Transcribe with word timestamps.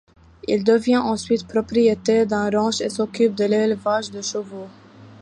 Il 0.47 0.63
devient 0.63 0.97
ensuite 0.97 1.47
propriétaire 1.47 2.25
d'un 2.25 2.49
ranch 2.49 2.81
et 2.81 2.89
s'occupe 2.89 3.35
de 3.35 3.45
l'élevage 3.45 4.09
de 4.09 4.23
chevaux. 4.23 4.65